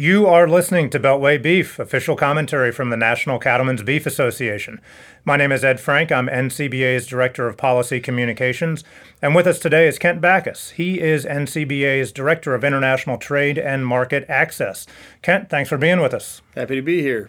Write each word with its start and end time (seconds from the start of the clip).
You 0.00 0.26
are 0.26 0.48
listening 0.48 0.88
to 0.90 0.98
Beltway 0.98 1.42
Beef, 1.42 1.78
official 1.78 2.16
commentary 2.16 2.72
from 2.72 2.88
the 2.88 2.96
National 2.96 3.38
Cattlemen's 3.38 3.82
Beef 3.82 4.06
Association. 4.06 4.80
My 5.26 5.36
name 5.36 5.52
is 5.52 5.62
Ed 5.62 5.78
Frank. 5.78 6.10
I'm 6.10 6.26
NCBA's 6.26 7.06
Director 7.06 7.46
of 7.46 7.58
Policy 7.58 8.00
Communications. 8.00 8.82
And 9.20 9.34
with 9.34 9.46
us 9.46 9.58
today 9.58 9.86
is 9.86 9.98
Kent 9.98 10.22
Bacus. 10.22 10.70
He 10.70 11.02
is 11.02 11.26
NCBA's 11.26 12.12
Director 12.12 12.54
of 12.54 12.64
International 12.64 13.18
Trade 13.18 13.58
and 13.58 13.86
Market 13.86 14.24
Access. 14.26 14.86
Kent, 15.20 15.50
thanks 15.50 15.68
for 15.68 15.76
being 15.76 16.00
with 16.00 16.14
us. 16.14 16.40
Happy 16.54 16.76
to 16.76 16.82
be 16.82 17.02
here. 17.02 17.28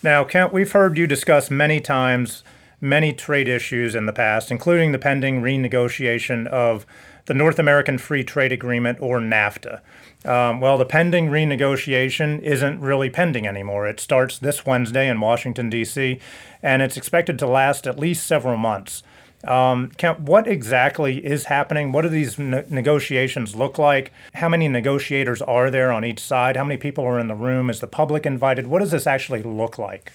Now, 0.00 0.22
Kent, 0.22 0.52
we've 0.52 0.70
heard 0.70 0.96
you 0.96 1.08
discuss 1.08 1.50
many 1.50 1.80
times 1.80 2.44
many 2.80 3.12
trade 3.12 3.48
issues 3.48 3.94
in 3.94 4.06
the 4.06 4.12
past, 4.12 4.50
including 4.52 4.92
the 4.92 4.98
pending 4.98 5.40
renegotiation 5.40 6.46
of 6.46 6.86
the 7.26 7.34
North 7.34 7.58
American 7.58 7.98
Free 7.98 8.24
Trade 8.24 8.52
Agreement, 8.52 8.98
or 9.00 9.18
NAFTA. 9.18 9.80
Um, 10.24 10.60
well, 10.60 10.78
the 10.78 10.86
pending 10.86 11.28
renegotiation 11.28 12.40
isn't 12.40 12.80
really 12.80 13.10
pending 13.10 13.46
anymore. 13.46 13.86
It 13.86 14.00
starts 14.00 14.38
this 14.38 14.64
Wednesday 14.64 15.08
in 15.08 15.20
Washington, 15.20 15.68
D.C., 15.68 16.18
and 16.62 16.82
it's 16.82 16.96
expected 16.96 17.38
to 17.38 17.46
last 17.46 17.86
at 17.86 17.98
least 17.98 18.26
several 18.26 18.56
months. 18.56 19.02
Um, 19.46 19.90
Kent, 19.98 20.20
what 20.20 20.46
exactly 20.46 21.24
is 21.24 21.44
happening? 21.44 21.92
What 21.92 22.02
do 22.02 22.08
these 22.08 22.38
ne- 22.38 22.64
negotiations 22.70 23.54
look 23.54 23.78
like? 23.78 24.12
How 24.34 24.48
many 24.48 24.68
negotiators 24.68 25.42
are 25.42 25.70
there 25.70 25.92
on 25.92 26.04
each 26.04 26.20
side? 26.20 26.56
How 26.56 26.64
many 26.64 26.78
people 26.78 27.04
are 27.04 27.18
in 27.18 27.28
the 27.28 27.34
room? 27.34 27.68
Is 27.68 27.80
the 27.80 27.86
public 27.86 28.24
invited? 28.24 28.66
What 28.66 28.78
does 28.78 28.90
this 28.90 29.06
actually 29.06 29.42
look 29.42 29.78
like? 29.78 30.12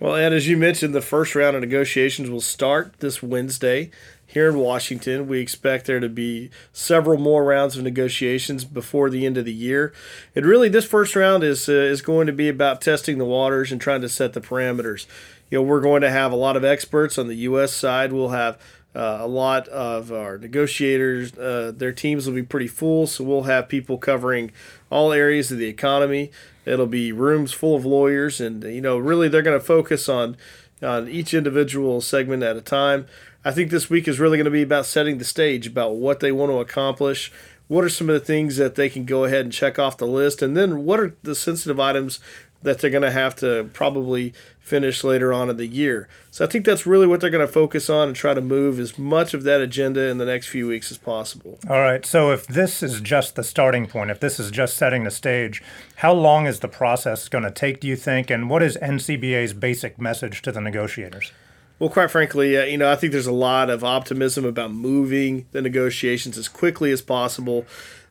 Well, 0.00 0.14
and 0.14 0.32
as 0.32 0.46
you 0.46 0.56
mentioned, 0.56 0.94
the 0.94 1.00
first 1.00 1.34
round 1.34 1.56
of 1.56 1.62
negotiations 1.62 2.30
will 2.30 2.40
start 2.40 3.00
this 3.00 3.20
Wednesday 3.20 3.90
here 4.24 4.48
in 4.48 4.56
Washington. 4.58 5.26
We 5.26 5.40
expect 5.40 5.86
there 5.86 5.98
to 5.98 6.08
be 6.08 6.50
several 6.72 7.18
more 7.18 7.42
rounds 7.42 7.76
of 7.76 7.82
negotiations 7.82 8.64
before 8.64 9.10
the 9.10 9.26
end 9.26 9.36
of 9.36 9.44
the 9.44 9.52
year. 9.52 9.92
And 10.36 10.46
really, 10.46 10.68
this 10.68 10.84
first 10.84 11.16
round 11.16 11.42
is 11.42 11.68
uh, 11.68 11.72
is 11.72 12.00
going 12.00 12.28
to 12.28 12.32
be 12.32 12.48
about 12.48 12.80
testing 12.80 13.18
the 13.18 13.24
waters 13.24 13.72
and 13.72 13.80
trying 13.80 14.02
to 14.02 14.08
set 14.08 14.34
the 14.34 14.40
parameters. 14.40 15.06
You 15.50 15.58
know, 15.58 15.62
we're 15.62 15.80
going 15.80 16.02
to 16.02 16.10
have 16.10 16.30
a 16.30 16.36
lot 16.36 16.56
of 16.56 16.64
experts 16.64 17.18
on 17.18 17.26
the 17.26 17.34
U.S. 17.36 17.72
side. 17.72 18.12
We'll 18.12 18.28
have 18.28 18.56
uh, 18.94 19.18
a 19.20 19.26
lot 19.26 19.66
of 19.68 20.12
our 20.12 20.38
negotiators. 20.38 21.36
Uh, 21.36 21.72
their 21.74 21.92
teams 21.92 22.26
will 22.26 22.34
be 22.34 22.42
pretty 22.42 22.68
full, 22.68 23.08
so 23.08 23.24
we'll 23.24 23.44
have 23.44 23.68
people 23.68 23.98
covering 23.98 24.52
all 24.90 25.12
areas 25.12 25.50
of 25.50 25.58
the 25.58 25.66
economy. 25.66 26.30
It'll 26.68 26.86
be 26.86 27.12
rooms 27.12 27.52
full 27.52 27.76
of 27.76 27.84
lawyers, 27.84 28.40
and 28.40 28.62
you 28.62 28.80
know, 28.80 28.98
really, 28.98 29.28
they're 29.28 29.42
going 29.42 29.58
to 29.58 29.64
focus 29.64 30.08
on 30.08 30.36
on 30.82 31.08
each 31.08 31.34
individual 31.34 32.00
segment 32.00 32.42
at 32.42 32.56
a 32.56 32.60
time. 32.60 33.06
I 33.44 33.50
think 33.50 33.70
this 33.70 33.90
week 33.90 34.06
is 34.06 34.20
really 34.20 34.36
going 34.36 34.44
to 34.44 34.50
be 34.50 34.62
about 34.62 34.86
setting 34.86 35.18
the 35.18 35.24
stage, 35.24 35.66
about 35.66 35.96
what 35.96 36.20
they 36.20 36.30
want 36.30 36.52
to 36.52 36.58
accomplish, 36.58 37.32
what 37.68 37.84
are 37.84 37.88
some 37.88 38.08
of 38.08 38.14
the 38.14 38.24
things 38.24 38.56
that 38.56 38.74
they 38.74 38.88
can 38.88 39.04
go 39.04 39.24
ahead 39.24 39.44
and 39.44 39.52
check 39.52 39.78
off 39.78 39.96
the 39.96 40.06
list, 40.06 40.42
and 40.42 40.56
then 40.56 40.84
what 40.84 41.00
are 41.00 41.16
the 41.22 41.34
sensitive 41.34 41.78
items 41.78 42.18
that 42.62 42.78
they're 42.78 42.90
going 42.90 43.02
to 43.02 43.10
have 43.10 43.36
to 43.36 43.70
probably 43.72 44.32
finish 44.58 45.02
later 45.02 45.32
on 45.32 45.48
in 45.48 45.56
the 45.56 45.66
year. 45.66 46.08
So 46.30 46.44
I 46.44 46.48
think 46.48 46.66
that's 46.66 46.86
really 46.86 47.06
what 47.06 47.20
they're 47.20 47.30
going 47.30 47.46
to 47.46 47.52
focus 47.52 47.88
on 47.88 48.08
and 48.08 48.16
try 48.16 48.34
to 48.34 48.40
move 48.40 48.78
as 48.78 48.98
much 48.98 49.32
of 49.32 49.42
that 49.44 49.60
agenda 49.60 50.08
in 50.08 50.18
the 50.18 50.26
next 50.26 50.48
few 50.48 50.66
weeks 50.66 50.90
as 50.90 50.98
possible. 50.98 51.58
All 51.68 51.80
right. 51.80 52.04
So 52.04 52.30
if 52.30 52.46
this 52.46 52.82
is 52.82 53.00
just 53.00 53.34
the 53.34 53.44
starting 53.44 53.86
point, 53.86 54.10
if 54.10 54.20
this 54.20 54.38
is 54.38 54.50
just 54.50 54.76
setting 54.76 55.04
the 55.04 55.10
stage, 55.10 55.62
how 55.96 56.12
long 56.12 56.46
is 56.46 56.60
the 56.60 56.68
process 56.68 57.28
going 57.28 57.44
to 57.44 57.50
take, 57.50 57.80
do 57.80 57.88
you 57.88 57.96
think? 57.96 58.30
And 58.30 58.50
what 58.50 58.62
is 58.62 58.76
NCBA's 58.76 59.54
basic 59.54 60.00
message 60.00 60.42
to 60.42 60.52
the 60.52 60.60
negotiators? 60.60 61.32
Well, 61.78 61.90
quite 61.90 62.10
frankly, 62.10 62.56
uh, 62.58 62.64
you 62.64 62.76
know, 62.76 62.90
I 62.90 62.96
think 62.96 63.12
there's 63.12 63.28
a 63.28 63.32
lot 63.32 63.70
of 63.70 63.84
optimism 63.84 64.44
about 64.44 64.72
moving 64.72 65.46
the 65.52 65.62
negotiations 65.62 66.36
as 66.36 66.48
quickly 66.48 66.90
as 66.90 67.02
possible. 67.02 67.66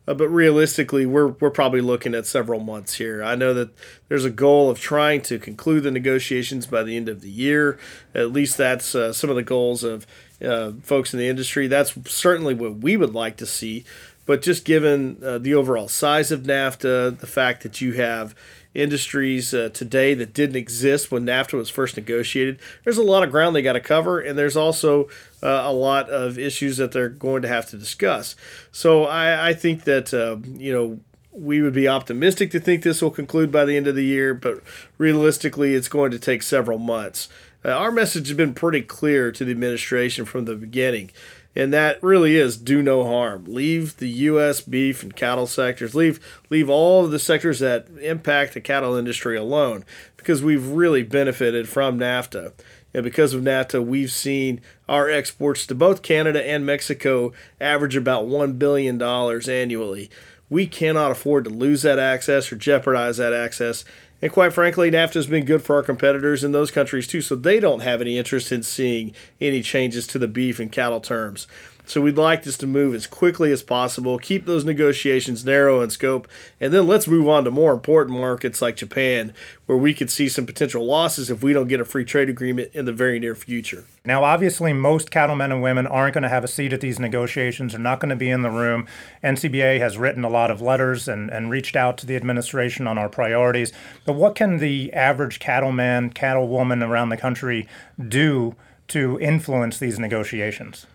Uh, 0.08 0.14
but 0.14 0.30
realistically, 0.30 1.06
we're 1.06 1.28
we're 1.28 1.50
probably 1.50 1.82
looking 1.82 2.16
at 2.16 2.26
several 2.26 2.60
months 2.60 2.96
here. 2.96 3.22
I 3.22 3.36
know 3.36 3.54
that 3.54 3.70
there's 4.08 4.26
a 4.26 4.30
goal 4.30 4.70
of 4.70 4.80
trying 4.80 5.22
to 5.24 5.38
conclude 5.38 5.84
the 5.84 5.92
negotiations 5.92 6.66
by 6.66 6.84
the 6.84 6.96
end 6.96 7.10
of 7.10 7.22
the 7.22 7.30
year. 7.30 7.78
At 8.16 8.32
least 8.32 8.58
that's 8.58 8.96
uh, 8.96 9.12
some 9.12 9.30
of 9.30 9.36
the 9.36 9.44
goals 9.44 9.84
of 9.84 10.08
uh, 10.44 10.72
folks 10.82 11.14
in 11.14 11.20
the 11.20 11.28
industry. 11.28 11.67
That's 11.67 11.94
certainly 12.10 12.54
what 12.54 12.78
we 12.78 12.96
would 12.96 13.14
like 13.14 13.38
to 13.38 13.46
see. 13.46 13.84
But 14.26 14.42
just 14.42 14.66
given 14.66 15.20
uh, 15.23 15.38
the 15.38 15.54
overall 15.54 15.88
size 15.88 16.32
of 16.32 16.42
NAFTA, 16.44 17.20
the 17.20 17.28
fact 17.28 17.64
that 17.64 17.80
you 17.80 17.94
have 17.94 18.36
industries 18.77 19.54
uh, 19.54 19.70
today 19.73 20.14
that 20.14 20.33
didn't 20.33 20.55
exist 20.55 21.11
when 21.11 21.26
NAFTA 21.26 21.54
was 21.54 21.70
first 21.70 21.98
negotiated. 21.98 22.60
There's 22.83 22.99
a 22.99 23.04
lot 23.04 23.23
of 23.23 23.32
ground 23.32 23.55
they 23.55 23.64
got 23.64 23.73
to 23.73 23.82
cover, 23.82 24.20
and 24.20 24.38
there's 24.38 24.55
also 24.55 25.05
uh, 25.42 25.64
a 25.65 25.73
lot 25.73 26.10
of 26.10 26.38
issues 26.38 26.77
that 26.77 26.92
they're 26.92 27.10
going 27.10 27.42
to 27.42 27.48
have 27.48 27.66
to 27.71 27.77
discuss. 27.77 28.36
So 28.71 29.05
I, 29.05 29.49
I 29.49 29.54
think 29.54 29.83
that 29.86 30.14
uh, 30.14 30.37
you 30.58 30.71
know 30.71 30.99
we 31.32 31.61
would 31.61 31.73
be 31.73 31.87
optimistic 31.87 32.52
to 32.52 32.60
think 32.60 32.83
this 32.83 33.02
will 33.02 33.11
conclude 33.11 33.52
by 33.52 33.66
the 33.66 33.76
end 33.76 33.87
of 33.87 33.95
the 33.95 34.05
year, 34.05 34.33
but 34.33 34.61
realistically, 34.98 35.73
it's 35.73 35.89
going 35.89 36.11
to 36.11 36.20
take 36.20 36.43
several 36.43 36.77
months. 36.77 37.30
Uh, 37.66 37.70
our 37.71 37.92
message 37.92 38.27
has 38.27 38.37
been 38.37 38.54
pretty 38.54 38.82
clear 38.82 39.32
to 39.32 39.43
the 39.43 39.52
administration 39.52 40.26
from 40.26 40.45
the 40.45 40.55
beginning 40.55 41.11
and 41.56 41.74
that 41.74 42.02
really 42.04 42.36
is 42.36 42.58
do 42.58 42.82
no 42.82 43.04
harm. 43.04 43.46
Leave 43.48 43.98
the 43.98 44.10
U.S. 44.10 44.62
beef 44.62 45.04
and 45.04 45.16
cattle 45.16 45.48
sectors. 45.48 45.96
Leave 45.96 46.20
leave 46.50 46.70
all 46.70 47.06
of 47.06 47.12
the 47.12 47.20
sectors 47.20 47.60
that 47.60 47.88
impact 48.02 48.54
the 48.54 48.62
cattle 48.62 48.96
industry 48.96 49.38
alone, 49.38 49.84
because 50.18 50.44
we've 50.44 50.68
really 50.68 51.04
benefited 51.04 51.68
from 51.68 52.00
NAFTA. 52.00 52.54
And 52.94 53.04
because 53.04 53.34
of 53.34 53.42
NAFTA, 53.44 53.86
we've 53.86 54.12
seen 54.12 54.62
our 54.90 55.10
exports 55.10 55.68
to 55.68 55.76
both 55.76 56.02
Canada 56.02 56.44
and 56.44 56.66
Mexico 56.66 57.34
average 57.62 57.96
about 57.96 58.26
$1 58.26 58.58
billion 58.58 59.02
annually. 59.02 60.10
We 60.50 60.66
cannot 60.66 61.12
afford 61.12 61.44
to 61.44 61.50
lose 61.50 61.82
that 61.82 62.00
access 62.00 62.52
or 62.52 62.56
jeopardize 62.56 63.18
that 63.18 63.34
access. 63.34 63.84
And 64.22 64.32
quite 64.32 64.54
frankly, 64.54 64.89
NAFTA 64.89 65.14
has 65.14 65.28
been 65.28 65.45
good 65.45 65.61
for 65.61 65.76
our 65.76 65.83
competitors 65.83 66.44
in 66.44 66.52
those 66.52 66.72
countries 66.72 67.08
too, 67.08 67.22
so 67.22 67.36
they 67.36 67.60
don't 67.60 67.82
have 67.82 68.02
any 68.02 68.17
interest 68.17 68.52
in 68.52 68.64
seeing 68.64 69.14
any 69.39 69.61
changes 69.61 70.08
to 70.08 70.20
the 70.20 70.28
beef 70.28 70.60
and 70.60 70.72
cattle 70.72 71.00
terms. 71.00 71.48
So 71.87 72.02
we'd 72.02 72.17
like 72.17 72.43
this 72.43 72.58
to 72.58 72.67
move 72.67 72.93
as 72.93 73.08
quickly 73.08 73.49
as 73.53 73.64
possible, 73.64 74.20
keep 74.20 74.45
those 74.45 74.65
negotiations 74.65 75.45
narrow 75.45 75.80
in 75.80 75.89
scope, 75.89 76.27
and 76.59 76.73
then 76.73 76.86
let's 76.86 77.08
move 77.08 77.30
on 77.30 77.45
to 77.45 77.52
more 77.52 77.71
important 77.71 78.20
markets 78.20 78.61
like 78.61 78.75
Japan, 78.75 79.33
where 79.67 79.77
we 79.77 79.93
could 79.93 80.09
see 80.09 80.27
some 80.27 80.45
potential 80.45 80.86
losses 80.86 81.30
if 81.30 81.42
we 81.42 81.53
don't 81.53 81.70
get 81.70 81.80
a 81.80 81.86
free 81.86 82.03
trade 82.03 82.27
agreement 82.27 82.71
in 82.73 82.83
the 82.83 82.92
very 82.92 83.21
near 83.21 83.36
future. 83.36 83.86
Now, 84.03 84.25
obviously, 84.25 84.73
most 84.73 85.11
cattlemen 85.11 85.49
and 85.49 85.61
women 85.61 85.87
aren't 85.87 86.14
going 86.14 86.23
to 86.23 86.30
have 86.30 86.43
a 86.43 86.49
seat 86.49 86.73
at 86.73 86.81
these 86.81 86.99
negotiations, 86.99 87.73
are 87.73 87.80
not 87.80 88.02
going 88.02 88.09
to 88.09 88.17
be 88.17 88.30
in 88.30 88.42
the 88.42 88.52
room. 88.52 88.86
NCBA 89.23 89.80
has 89.80 89.98
written 89.98 90.25
a 90.25 90.30
lot 90.30 90.52
of 90.52 90.59
letters 90.59 91.08
and, 91.08 91.30
and 91.30 91.49
reached 91.49 91.77
out 91.77 91.98
to 91.99 92.05
the 92.05 92.17
administration 92.17 92.86
on 92.86 92.98
our 92.98 93.08
priorities. 93.08 93.71
But 94.05 94.15
what 94.15 94.36
can 94.36 94.58
the 94.58 94.92
average 94.92 95.39
cattleman, 95.39 96.09
cattlewoman 96.09 96.83
around 96.83 97.09
the 97.09 97.17
country 97.17 97.65
do 97.98 98.58
to 98.89 99.17
influence 99.21 99.80
these 99.80 99.98
negotiations? 99.98 100.86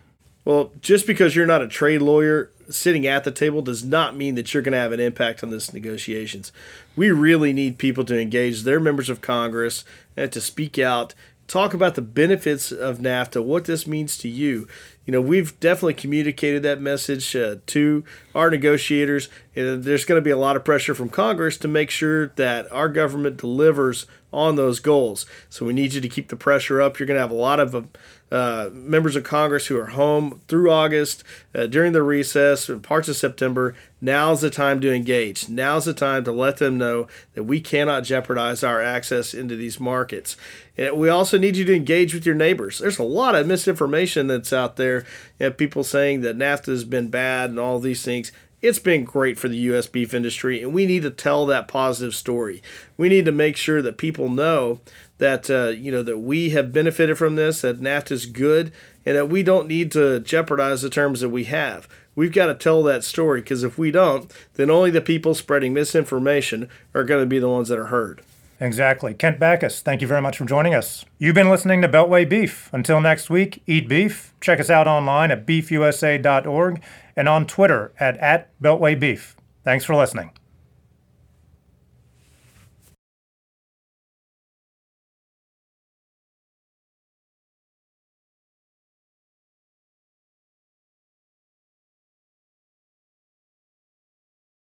Well, 0.45 0.71
just 0.81 1.07
because 1.07 1.35
you're 1.35 1.45
not 1.45 1.61
a 1.61 1.67
trade 1.67 2.01
lawyer 2.01 2.51
sitting 2.69 3.07
at 3.07 3.23
the 3.23 3.31
table 3.31 3.61
does 3.61 3.83
not 3.83 4.15
mean 4.15 4.35
that 4.35 4.53
you're 4.53 4.63
going 4.63 4.73
to 4.73 4.79
have 4.79 4.91
an 4.91 4.99
impact 4.99 5.43
on 5.43 5.49
this 5.49 5.73
negotiations. 5.73 6.51
We 6.95 7.11
really 7.11 7.53
need 7.53 7.77
people 7.77 8.03
to 8.05 8.19
engage 8.19 8.63
their 8.63 8.79
members 8.79 9.09
of 9.09 9.21
Congress 9.21 9.83
and 10.15 10.31
to 10.31 10.41
speak 10.41 10.77
out, 10.77 11.13
talk 11.47 11.73
about 11.73 11.95
the 11.95 12.01
benefits 12.01 12.71
of 12.71 12.99
NAFTA, 12.99 13.43
what 13.43 13.65
this 13.65 13.87
means 13.87 14.17
to 14.19 14.29
you. 14.29 14.67
You 15.05 15.11
know, 15.11 15.21
we've 15.21 15.57
definitely 15.59 15.95
communicated 15.95 16.63
that 16.63 16.81
message 16.81 17.35
uh, 17.35 17.57
to 17.67 18.03
our 18.33 18.49
negotiators, 18.49 19.27
and 19.55 19.83
there's 19.83 20.05
going 20.05 20.19
to 20.19 20.23
be 20.23 20.31
a 20.31 20.37
lot 20.37 20.55
of 20.55 20.63
pressure 20.63 20.95
from 20.95 21.09
Congress 21.09 21.57
to 21.57 21.67
make 21.67 21.89
sure 21.89 22.27
that 22.35 22.71
our 22.71 22.87
government 22.87 23.37
delivers 23.37 24.07
on 24.33 24.55
those 24.55 24.79
goals. 24.79 25.25
So 25.49 25.65
we 25.65 25.73
need 25.73 25.93
you 25.93 26.01
to 26.01 26.09
keep 26.09 26.29
the 26.29 26.35
pressure 26.35 26.81
up. 26.81 26.99
You're 26.99 27.07
going 27.07 27.17
to 27.17 27.21
have 27.21 27.31
a 27.31 27.35
lot 27.35 27.59
of 27.59 27.87
uh, 28.33 28.69
members 28.73 29.15
of 29.15 29.23
Congress 29.23 29.67
who 29.67 29.79
are 29.79 29.87
home 29.87 30.41
through 30.47 30.71
August, 30.71 31.23
uh, 31.53 31.67
during 31.67 31.93
the 31.93 32.01
recess, 32.01 32.67
and 32.67 32.81
parts 32.81 33.07
of 33.07 33.15
September. 33.15 33.75
Now's 34.01 34.41
the 34.41 34.49
time 34.49 34.81
to 34.81 34.91
engage. 34.91 35.49
Now's 35.49 35.85
the 35.85 35.93
time 35.93 36.23
to 36.23 36.31
let 36.31 36.57
them 36.57 36.79
know 36.79 37.07
that 37.35 37.43
we 37.43 37.61
cannot 37.61 38.05
jeopardize 38.05 38.63
our 38.63 38.81
access 38.81 39.35
into 39.35 39.55
these 39.55 39.79
markets. 39.79 40.35
And 40.75 40.97
we 40.97 41.09
also 41.09 41.37
need 41.37 41.55
you 41.55 41.65
to 41.65 41.75
engage 41.75 42.15
with 42.15 42.25
your 42.25 42.33
neighbors. 42.33 42.79
There's 42.79 42.97
a 42.97 43.03
lot 43.03 43.35
of 43.35 43.45
misinformation 43.45 44.25
that's 44.25 44.51
out 44.51 44.77
there. 44.77 45.05
You 45.39 45.51
people 45.51 45.83
saying 45.83 46.21
that 46.21 46.37
NAFTA 46.37 46.67
has 46.67 46.85
been 46.85 47.09
bad 47.09 47.51
and 47.51 47.59
all 47.59 47.79
these 47.79 48.03
things 48.03 48.31
it's 48.63 48.79
been 48.79 49.03
great 49.03 49.37
for 49.37 49.49
the 49.49 49.57
U.S. 49.57 49.87
beef 49.87 50.13
industry, 50.13 50.63
and 50.63 50.73
we 50.73 50.85
need 50.85 51.03
to 51.03 51.11
tell 51.11 51.45
that 51.45 51.67
positive 51.67 52.15
story. 52.15 52.63
We 52.95 53.09
need 53.09 53.25
to 53.25 53.31
make 53.33 53.57
sure 53.57 53.81
that 53.81 53.97
people 53.97 54.29
know 54.29 54.79
that 55.17 55.49
uh, 55.49 55.67
you 55.69 55.91
know 55.91 56.01
that 56.01 56.19
we 56.19 56.51
have 56.51 56.71
benefited 56.71 57.17
from 57.17 57.35
this, 57.35 57.61
that 57.61 57.81
NAFTA 57.81 58.11
is 58.11 58.25
good, 58.25 58.71
and 59.05 59.17
that 59.17 59.27
we 59.27 59.43
don't 59.43 59.67
need 59.67 59.91
to 59.91 60.21
jeopardize 60.21 60.81
the 60.81 60.89
terms 60.89 61.19
that 61.19 61.29
we 61.29 61.43
have. 61.43 61.89
We've 62.15 62.31
got 62.31 62.45
to 62.45 62.55
tell 62.55 62.81
that 62.83 63.03
story 63.03 63.41
because 63.41 63.63
if 63.63 63.77
we 63.77 63.91
don't, 63.91 64.31
then 64.53 64.71
only 64.71 64.91
the 64.91 65.01
people 65.01 65.35
spreading 65.35 65.73
misinformation 65.73 66.69
are 66.93 67.03
going 67.03 67.21
to 67.21 67.27
be 67.27 67.39
the 67.39 67.49
ones 67.49 67.67
that 67.67 67.79
are 67.79 67.87
heard. 67.87 68.21
Exactly. 68.63 69.13
Kent 69.13 69.39
Bacus, 69.39 69.81
thank 69.81 70.01
you 70.01 70.07
very 70.07 70.21
much 70.21 70.37
for 70.37 70.45
joining 70.45 70.73
us. 70.73 71.03
You've 71.19 71.35
been 71.35 71.49
listening 71.49 71.81
to 71.81 71.89
Beltway 71.89 72.27
Beef. 72.27 72.69
Until 72.71 73.01
next 73.01 73.29
week, 73.29 73.61
eat 73.67 73.89
beef. 73.89 74.33
Check 74.39 74.61
us 74.61 74.69
out 74.69 74.87
online 74.87 75.31
at 75.31 75.45
beefusa.org 75.45 76.81
and 77.17 77.27
on 77.27 77.45
Twitter 77.45 77.91
at, 77.99 78.17
at 78.19 78.57
Beltway 78.61 78.97
Beef. 78.97 79.35
Thanks 79.65 79.83
for 79.83 79.95
listening. 79.95 80.31